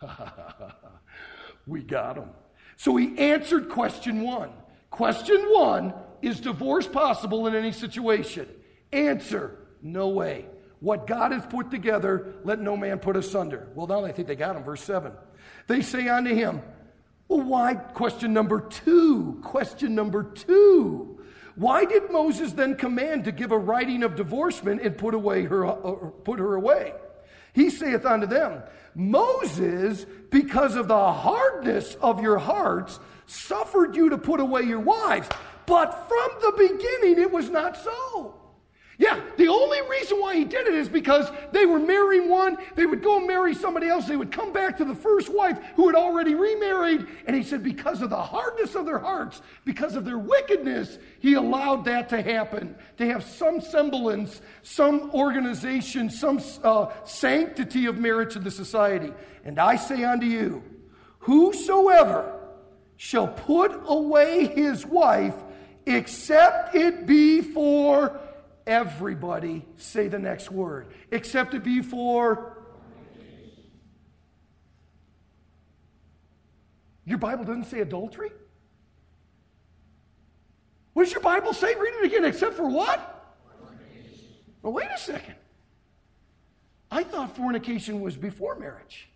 [1.66, 2.28] we got him.
[2.76, 4.50] So he answered question one.
[4.90, 5.94] Question one
[6.26, 8.48] is divorce possible in any situation?
[8.92, 10.46] Answer no way.
[10.80, 13.68] What God has put together, let no man put asunder.
[13.74, 14.64] Well, now I think they got him.
[14.64, 15.12] Verse 7.
[15.66, 16.62] They say unto him,
[17.28, 17.74] Well, why?
[17.74, 19.40] Question number two.
[19.42, 21.14] Question number two.
[21.54, 25.64] Why did Moses then command to give a writing of divorcement and put away her
[25.64, 26.92] uh, put her away?
[27.52, 28.62] He saith unto them,
[28.94, 35.28] Moses, because of the hardness of your hearts, suffered you to put away your wives.
[35.66, 38.34] But from the beginning, it was not so.
[38.96, 42.86] Yeah, the only reason why he did it is because they were marrying one, they
[42.86, 45.96] would go marry somebody else, they would come back to the first wife who had
[45.96, 47.04] already remarried.
[47.26, 51.34] And he said, because of the hardness of their hearts, because of their wickedness, he
[51.34, 58.36] allowed that to happen, to have some semblance, some organization, some uh, sanctity of marriage
[58.36, 59.12] in the society.
[59.44, 60.62] And I say unto you,
[61.18, 62.32] whosoever
[62.96, 65.34] shall put away his wife,
[65.86, 68.20] except it be for
[68.66, 69.64] everybody.
[69.76, 70.86] Say the next word.
[71.10, 72.58] Except it be for.
[77.04, 78.32] Your Bible doesn't say adultery?
[80.94, 81.74] What does your Bible say?
[81.74, 82.24] Read it again.
[82.24, 83.10] Except for what?
[84.62, 85.34] Well, wait a second.
[86.90, 89.10] I thought fornication was before marriage.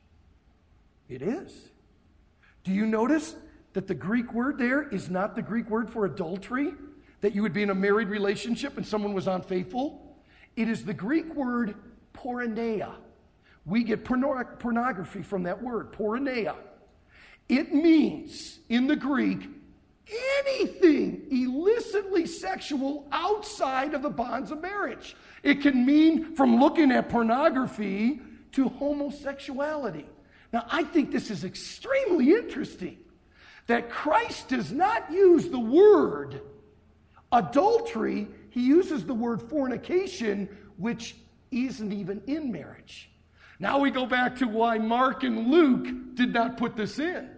[1.09, 1.69] It is.
[2.65, 3.35] Do you notice
[3.79, 6.75] that the Greek word there is not the Greek word for adultery,
[7.21, 10.17] that you would be in a married relationship and someone was unfaithful.
[10.57, 11.77] It is the Greek word
[12.13, 12.91] porneia.
[13.65, 16.57] We get pornography from that word, porneia.
[17.49, 19.49] It means, in the Greek,
[20.41, 25.15] anything illicitly sexual outside of the bonds of marriage.
[25.45, 30.07] It can mean from looking at pornography to homosexuality.
[30.53, 32.99] Now, I think this is extremely interesting
[33.69, 36.41] that Christ does not use the word
[37.31, 41.15] adultery, he uses the word fornication, which
[41.51, 43.11] isn't even in marriage.
[43.61, 47.31] Now we go back to why Mark and Luke did not put this in.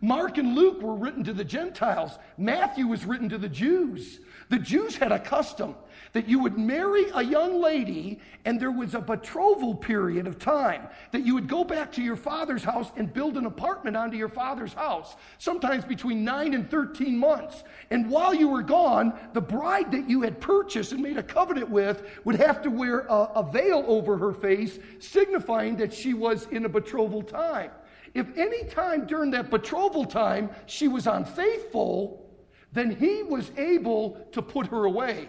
[0.00, 4.20] Mark and Luke were written to the Gentiles, Matthew was written to the Jews.
[4.48, 5.74] The Jews had a custom
[6.12, 10.88] that you would marry a young lady and there was a betrothal period of time
[11.12, 14.28] that you would go back to your father's house and build an apartment onto your
[14.28, 17.62] father's house, sometimes between 9 and 13 months.
[17.90, 21.70] And while you were gone, the bride that you had purchased and made a covenant
[21.70, 26.46] with would have to wear a, a veil over her face, signifying that she was
[26.46, 27.70] in a betrothal time.
[28.14, 32.26] If any time during that betrothal time she was unfaithful,
[32.72, 35.28] then he was able to put her away.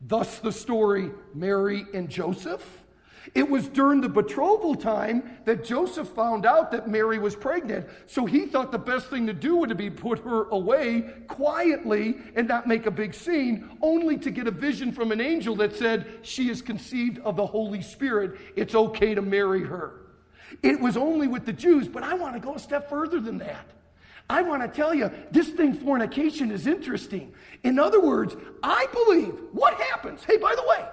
[0.00, 2.80] Thus, the story Mary and Joseph.
[3.34, 7.86] It was during the betrothal time that Joseph found out that Mary was pregnant.
[8.06, 12.48] So he thought the best thing to do would be put her away quietly and
[12.48, 16.06] not make a big scene, only to get a vision from an angel that said,
[16.22, 18.38] She is conceived of the Holy Spirit.
[18.56, 20.00] It's okay to marry her.
[20.62, 23.38] It was only with the Jews, but I want to go a step further than
[23.38, 23.66] that.
[24.30, 27.34] I want to tell you, this thing, fornication, is interesting.
[27.64, 30.86] In other words, I believe what happens, hey, by the way,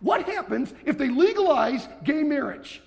[0.00, 2.82] what happens if they legalize gay marriage?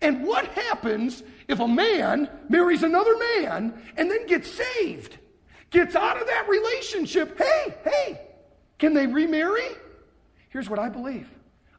[0.00, 5.18] And what happens if a man marries another man and then gets saved,
[5.68, 7.36] gets out of that relationship?
[7.36, 8.20] Hey, hey,
[8.78, 9.68] can they remarry?
[10.48, 11.28] Here's what I believe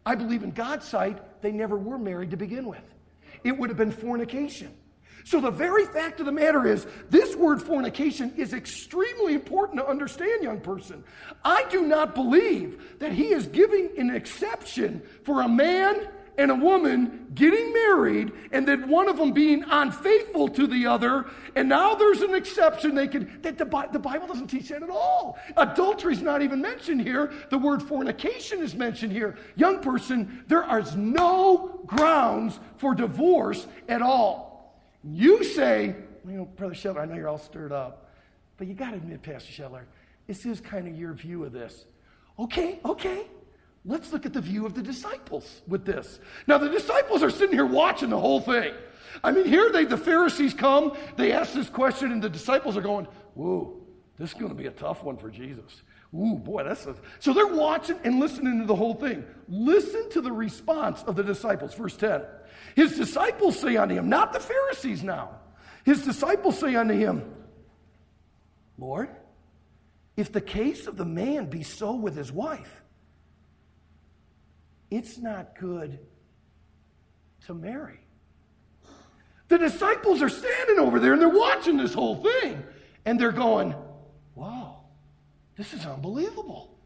[0.05, 2.93] I believe in God's sight, they never were married to begin with.
[3.43, 4.71] It would have been fornication.
[5.23, 9.87] So, the very fact of the matter is, this word fornication is extremely important to
[9.87, 11.03] understand, young person.
[11.43, 16.55] I do not believe that he is giving an exception for a man and a
[16.55, 21.25] woman getting married and then one of them being unfaithful to the other
[21.55, 24.89] and now there's an exception they can that the, the bible doesn't teach that at
[24.89, 25.37] all.
[25.57, 27.33] Adultery is not even mentioned here.
[27.49, 29.37] The word fornication is mentioned here.
[29.55, 34.44] Young person there is no grounds for divorce at all
[35.05, 35.95] you say
[36.27, 38.11] you know brother Shetler, i know you're all stirred up
[38.57, 39.83] but you got to admit pastor Shetler,
[40.27, 41.85] this is kind of your view of this
[42.39, 43.25] okay okay
[43.87, 46.19] Let's look at the view of the disciples with this.
[46.47, 48.73] Now, the disciples are sitting here watching the whole thing.
[49.23, 52.81] I mean, here they, the Pharisees come, they ask this question, and the disciples are
[52.81, 53.79] going, Whoa,
[54.17, 55.83] this is going to be a tough one for Jesus.
[56.15, 56.95] Ooh, boy, that's a...
[57.19, 59.25] So they're watching and listening to the whole thing.
[59.49, 61.73] Listen to the response of the disciples.
[61.73, 62.21] Verse 10.
[62.75, 65.31] His disciples say unto him, not the Pharisees now.
[65.83, 67.33] His disciples say unto him,
[68.77, 69.09] Lord,
[70.15, 72.81] if the case of the man be so with his wife,
[74.89, 75.99] it's not good
[77.47, 77.99] to marry.
[79.47, 82.63] The disciples are standing over there and they're watching this whole thing
[83.05, 83.75] and they're going,
[85.57, 86.77] this is unbelievable.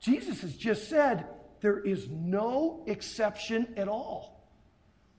[0.00, 1.26] Jesus has just said
[1.60, 4.50] there is no exception at all.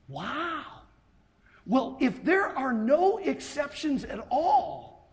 [0.08, 0.64] Wow.
[1.66, 5.10] Well, if there are no exceptions at all,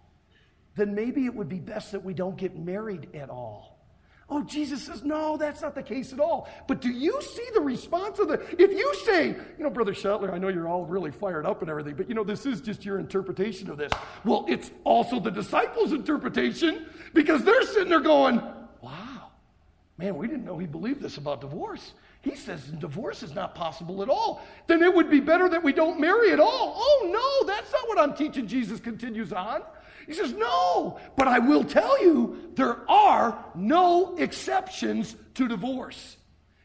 [0.76, 3.73] then maybe it would be best that we don't get married at all.
[4.36, 6.48] Oh, Jesus says, no, that's not the case at all.
[6.66, 8.40] But do you see the response of the.
[8.60, 11.70] If you say, you know, Brother Shetler, I know you're all really fired up and
[11.70, 13.92] everything, but you know, this is just your interpretation of this.
[14.24, 18.42] Well, it's also the disciples' interpretation because they're sitting there going,
[18.80, 19.30] wow,
[19.98, 21.92] man, we didn't know he believed this about divorce.
[22.20, 24.44] He says divorce is not possible at all.
[24.66, 26.74] Then it would be better that we don't marry at all.
[26.76, 28.48] Oh, no, that's not what I'm teaching.
[28.48, 29.62] Jesus continues on.
[30.06, 36.16] He says, No, but I will tell you there are no exceptions to divorce.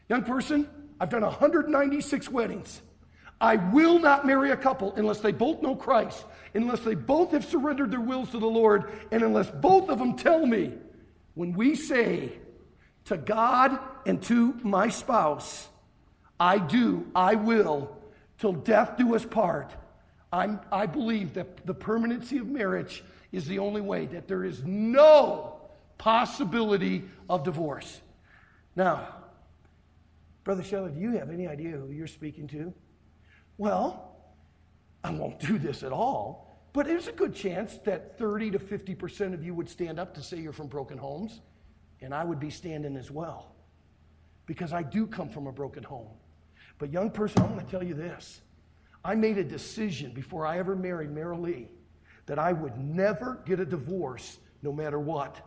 [0.08, 2.82] Young person, I've done 196 weddings.
[3.40, 7.44] I will not marry a couple unless they both know Christ, unless they both have
[7.44, 10.74] surrendered their wills to the Lord, and unless both of them tell me
[11.34, 12.32] when we say
[13.06, 15.68] to God and to my spouse,
[16.38, 17.96] I do, I will,
[18.38, 19.72] till death do us part.
[20.32, 24.62] I'm, I believe that the permanency of marriage is the only way, that there is
[24.64, 25.60] no
[25.98, 28.00] possibility of divorce.
[28.76, 29.08] Now,
[30.44, 32.72] Brother Shetler, do you have any idea who you're speaking to?
[33.58, 34.16] Well,
[35.04, 39.34] I won't do this at all, but there's a good chance that 30 to 50%
[39.34, 41.40] of you would stand up to say you're from broken homes,
[42.00, 43.54] and I would be standing as well.
[44.46, 46.08] Because I do come from a broken home.
[46.78, 48.40] But, young person, I'm going to tell you this.
[49.04, 51.68] I made a decision before I ever married Mary Lee
[52.26, 55.40] that I would never get a divorce no matter what.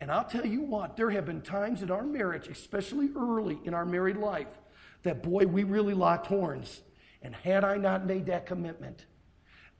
[0.00, 3.74] And I'll tell you what, there have been times in our marriage, especially early in
[3.74, 4.48] our married life,
[5.02, 6.82] that boy, we really locked horns.
[7.22, 9.06] And had I not made that commitment,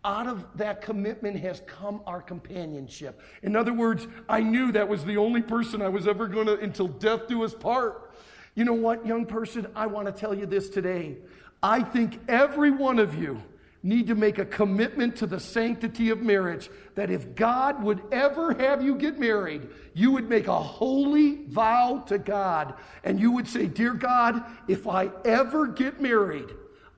[0.05, 3.21] out of that commitment has come our companionship.
[3.43, 6.59] In other words, I knew that was the only person I was ever going to,
[6.59, 8.15] until death do us part.
[8.55, 9.67] You know what, young person?
[9.75, 11.19] I want to tell you this today.
[11.65, 13.43] I think every one of you
[13.83, 16.69] need to make a commitment to the sanctity of marriage.
[16.95, 22.05] That if God would ever have you get married, you would make a holy vow
[22.09, 22.75] to God.
[23.03, 26.51] And you would say, Dear God, if I ever get married,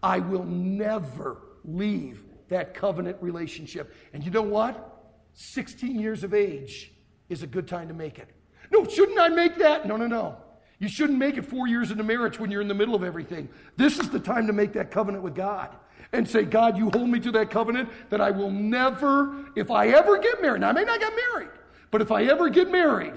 [0.03, 3.95] I will never leave that covenant relationship.
[4.13, 5.15] And you know what?
[5.35, 6.91] 16 years of age
[7.29, 8.31] is a good time to make it.
[8.73, 9.87] No, shouldn't I make that?
[9.87, 10.39] No, no, no.
[10.79, 13.49] You shouldn't make it four years into marriage when you're in the middle of everything.
[13.77, 15.75] This is the time to make that covenant with God
[16.13, 19.89] and say, God, you hold me to that covenant that I will never, if I
[19.89, 21.51] ever get married, now I may not get married,
[21.91, 23.15] but if I ever get married,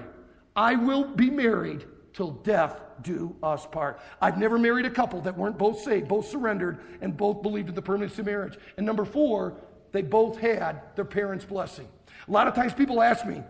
[0.56, 4.00] I will be married till death do us part.
[4.20, 7.74] I've never married a couple that weren't both saved, both surrendered, and both believed in
[7.74, 8.58] the permanency of marriage.
[8.76, 9.54] And number four,
[9.92, 11.88] they both had their parents' blessing.
[12.28, 13.42] A lot of times people ask me,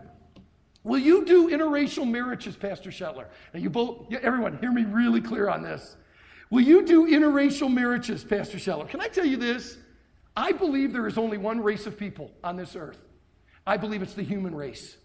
[0.83, 3.25] Will you do interracial marriages, Pastor Shetler?
[3.53, 5.95] Now, you both, everyone, hear me really clear on this.
[6.49, 8.89] Will you do interracial marriages, Pastor Shetler?
[8.89, 9.77] Can I tell you this?
[10.35, 12.99] I believe there is only one race of people on this earth.
[13.65, 14.97] I believe it's the human race.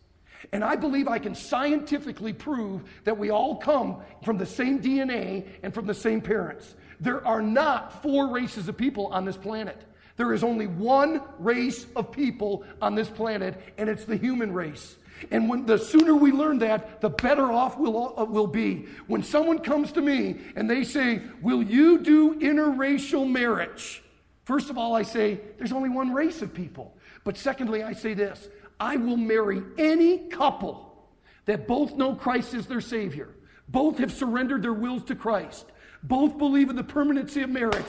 [0.52, 5.46] And I believe I can scientifically prove that we all come from the same DNA
[5.62, 6.74] and from the same parents.
[7.00, 9.82] There are not four races of people on this planet.
[10.16, 14.96] There is only one race of people on this planet, and it's the human race.
[15.30, 18.86] And when the sooner we learn that, the better off we'll, uh, we'll be.
[19.06, 24.02] When someone comes to me and they say, Will you do interracial marriage?
[24.44, 26.96] First of all, I say, There's only one race of people.
[27.24, 28.48] But secondly, I say this
[28.78, 31.08] I will marry any couple
[31.46, 33.30] that both know Christ as their Savior,
[33.68, 35.66] both have surrendered their wills to Christ.
[36.02, 37.86] Both believe in the permanency of marriage.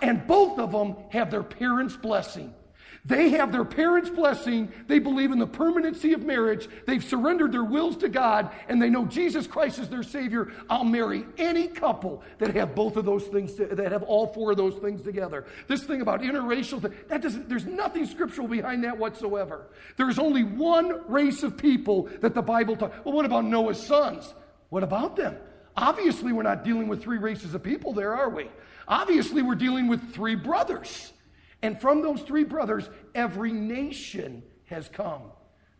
[0.00, 2.54] And both of them have their parents' blessing.
[3.04, 4.72] They have their parents' blessing.
[4.86, 6.68] They believe in the permanency of marriage.
[6.86, 10.52] They've surrendered their wills to God, and they know Jesus Christ is their Savior.
[10.70, 14.52] I'll marry any couple that have both of those things, to, that have all four
[14.52, 15.46] of those things together.
[15.66, 19.66] This thing about interracial, that doesn't, there's nothing scriptural behind that whatsoever.
[19.96, 23.04] There's only one race of people that the Bible talks.
[23.04, 24.32] Well, what about Noah's sons?
[24.68, 25.36] What about them?
[25.76, 28.48] Obviously, we're not dealing with three races of people there, are we?
[28.86, 31.12] Obviously, we're dealing with three brothers.
[31.62, 35.22] And from those three brothers, every nation has come.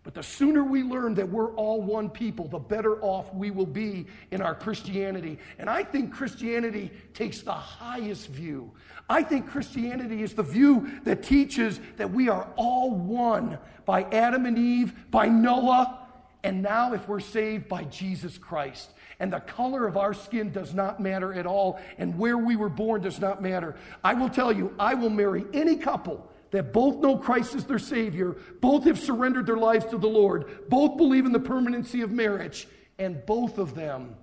[0.05, 3.67] But the sooner we learn that we're all one people, the better off we will
[3.67, 5.39] be in our Christianity.
[5.59, 8.73] And I think Christianity takes the highest view.
[9.09, 14.47] I think Christianity is the view that teaches that we are all one by Adam
[14.47, 16.01] and Eve, by Noah,
[16.43, 18.91] and now if we're saved by Jesus Christ
[19.23, 22.69] and the color of our skin does not matter at all, and where we were
[22.69, 23.77] born does not matter.
[24.03, 27.79] I will tell you, I will marry any couple that both know Christ as their
[27.79, 32.11] Savior, both have surrendered their lives to the Lord, both believe in the permanency of
[32.11, 32.67] marriage,
[32.99, 34.17] and both of them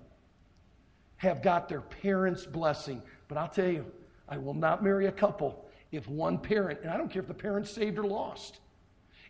[1.16, 3.02] have got their parents' blessing.
[3.30, 3.86] But I'll tell you,
[4.28, 7.34] I will not marry a couple if one parent, and I don't care if the
[7.34, 8.60] parent's saved or lost,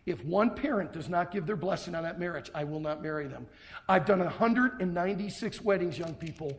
[0.06, 3.26] if one parent does not give their blessing on that marriage, I will not marry
[3.26, 3.46] them.
[3.88, 6.58] I've done 196 weddings, young people,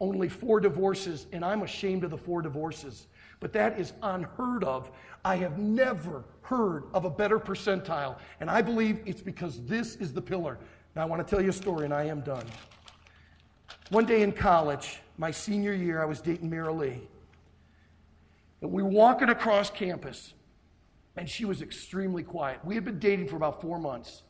[0.00, 3.06] only four divorces, and I'm ashamed of the four divorces.
[3.38, 4.90] But that is unheard of.
[5.24, 10.12] I have never heard of a better percentile, and I believe it's because this is
[10.12, 10.58] the pillar.
[10.96, 12.44] Now, I want to tell you a story, and I am done.
[13.90, 17.00] One day in college, my senior year, I was dating Mara Lee.
[18.62, 20.34] And we were walking across campus
[21.20, 22.60] and she was extremely quiet.
[22.64, 24.22] We had been dating for about four months,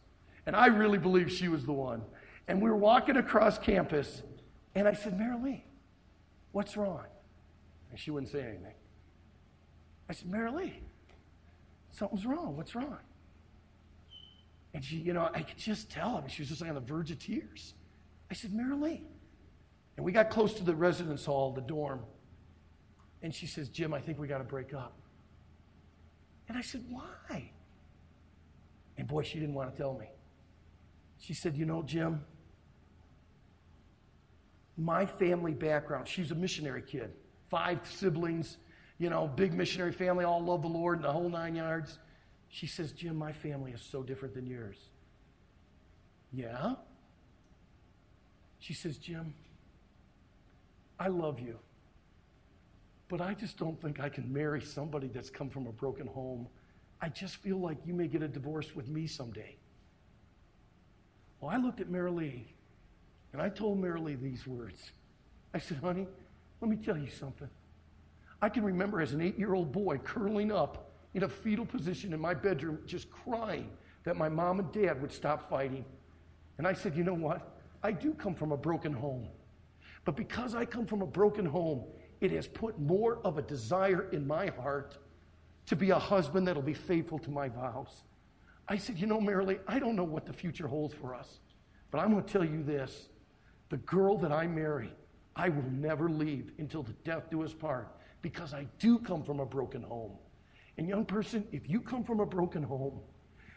[0.44, 2.02] and I really believed she was the one.
[2.48, 4.24] And we were walking across campus,
[4.74, 5.62] and I said, Marilee,
[6.50, 7.04] what's wrong?
[7.90, 8.74] And she wouldn't say anything.
[10.08, 10.72] I said, Marilee,
[11.92, 12.56] something's wrong.
[12.56, 12.98] What's wrong?
[14.74, 16.16] And she, you know, I could just tell.
[16.16, 17.74] I mean, she was just like on the verge of tears.
[18.32, 19.02] I said, Marilee.
[19.96, 22.00] And we got close to the residence hall, the dorm.
[23.22, 24.96] And she says, Jim, I think we got to break up.
[26.50, 27.52] And I said, Why?
[28.98, 30.06] And boy, she didn't want to tell me.
[31.20, 32.24] She said, You know, Jim,
[34.76, 37.12] my family background, she's a missionary kid,
[37.50, 38.56] five siblings,
[38.98, 42.00] you know, big missionary family, all love the Lord and the whole nine yards.
[42.48, 44.76] She says, Jim, my family is so different than yours.
[46.32, 46.74] Yeah?
[48.58, 49.34] She says, Jim,
[50.98, 51.60] I love you.
[53.10, 56.46] But I just don't think I can marry somebody that's come from a broken home.
[57.02, 59.56] I just feel like you may get a divorce with me someday.
[61.40, 62.46] Well, I looked at Mary Lee
[63.32, 64.92] and I told Mary Lee these words.
[65.52, 66.06] I said, honey,
[66.60, 67.48] let me tell you something.
[68.40, 72.12] I can remember as an eight year old boy curling up in a fetal position
[72.12, 73.70] in my bedroom, just crying
[74.04, 75.84] that my mom and dad would stop fighting.
[76.58, 77.58] And I said, you know what?
[77.82, 79.26] I do come from a broken home.
[80.04, 81.84] But because I come from a broken home,
[82.20, 84.98] it has put more of a desire in my heart
[85.66, 88.02] to be a husband that'll be faithful to my vows.
[88.68, 91.40] I said, You know, Marilee, I don't know what the future holds for us,
[91.90, 93.08] but I'm going to tell you this
[93.70, 94.92] the girl that I marry,
[95.36, 99.40] I will never leave until the death do us part because I do come from
[99.40, 100.18] a broken home.
[100.76, 103.00] And, young person, if you come from a broken home,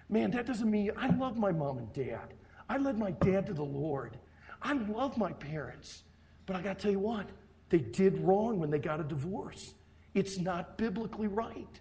[0.10, 2.34] man, that doesn't mean I love my mom and dad.
[2.70, 4.18] I led my dad to the Lord.
[4.62, 6.04] I love my parents.
[6.46, 7.28] But I got to tell you what,
[7.74, 9.74] they did wrong when they got a divorce.
[10.14, 11.80] It's not biblically right.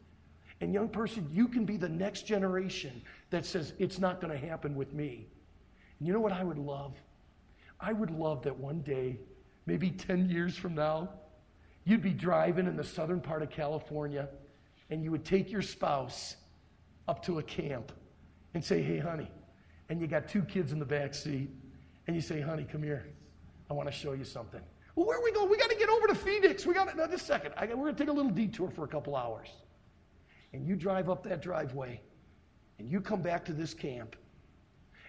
[0.62, 4.46] And, young person, you can be the next generation that says, It's not going to
[4.46, 5.26] happen with me.
[5.98, 6.94] And you know what I would love?
[7.78, 9.18] I would love that one day,
[9.66, 11.10] maybe 10 years from now,
[11.84, 14.30] you'd be driving in the southern part of California
[14.88, 16.36] and you would take your spouse
[17.06, 17.92] up to a camp
[18.54, 19.30] and say, Hey, honey,
[19.90, 21.50] and you got two kids in the back seat,
[22.06, 23.04] and you say, Honey, come here.
[23.68, 24.62] I want to show you something.
[24.94, 25.48] Well, where are we going?
[25.48, 26.66] We got to get over to Phoenix.
[26.66, 27.54] We got to, no, just a second.
[27.56, 29.48] I, we're going to take a little detour for a couple hours.
[30.52, 32.00] And you drive up that driveway
[32.78, 34.16] and you come back to this camp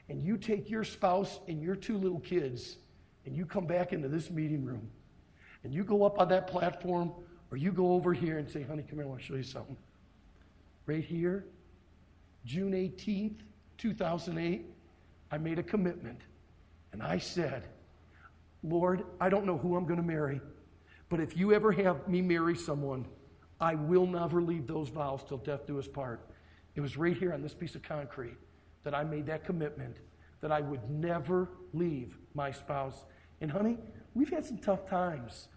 [0.08, 2.78] and you take your spouse and your two little kids
[3.26, 4.90] and you come back into this meeting room
[5.64, 7.12] and you go up on that platform
[7.52, 9.44] or you go over here and say, honey, come here, I want to show you
[9.44, 9.78] something.
[10.86, 11.46] Right here,
[12.46, 13.40] June 18th,
[13.78, 14.66] 2008,
[15.32, 16.22] I made a commitment
[16.92, 17.64] and I said,
[18.64, 20.42] Lord, I don't know who I'm going to marry,
[21.10, 23.06] but if you ever have me marry someone,
[23.60, 26.30] I will never leave those vows till death do us part.
[26.76, 28.38] It was right here on this piece of concrete
[28.84, 29.98] that I made that commitment
[30.42, 33.06] that I would never leave my spouse.
[33.40, 33.78] And honey,
[34.14, 35.48] we've had some tough times.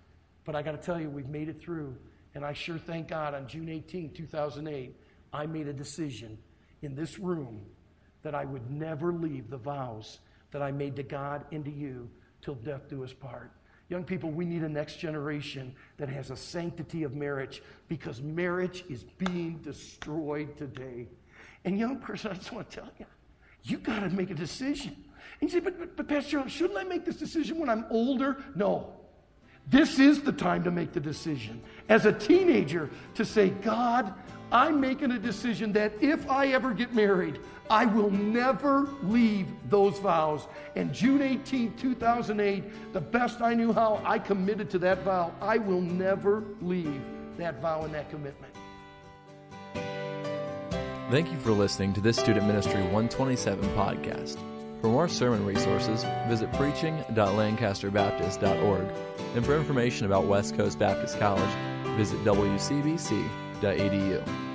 [0.44, 1.96] But I got to tell you, we've made it through.
[2.36, 4.94] And I sure thank God on June 18, 2008,
[5.32, 6.38] I made a decision
[6.82, 7.62] in this room
[8.22, 10.20] that I would never leave the vows
[10.52, 12.08] that I made to God and to you
[12.46, 13.50] till death do us part.
[13.88, 18.84] Young people, we need a next generation that has a sanctity of marriage because marriage
[18.88, 21.08] is being destroyed today.
[21.64, 23.06] And, young person, I just want to tell you,
[23.64, 24.96] you got to make a decision.
[25.40, 28.36] And you say, but, but, but Pastor, shouldn't I make this decision when I'm older?
[28.54, 28.92] No.
[29.68, 31.60] This is the time to make the decision.
[31.88, 34.14] As a teenager, to say, God,
[34.52, 39.98] I'm making a decision that if I ever get married, I will never leave those
[39.98, 40.46] vows.
[40.76, 45.32] And June 18, 2008, the best I knew how, I committed to that vow.
[45.40, 47.00] I will never leave
[47.38, 48.52] that vow and that commitment.
[51.10, 54.38] Thank you for listening to this Student Ministry 127 podcast.
[54.80, 58.86] For more sermon resources, visit preaching.lancasterbaptist.org.
[59.34, 61.50] And for information about West Coast Baptist College,
[61.96, 62.22] visit
[63.62, 64.45] wcbc.edu.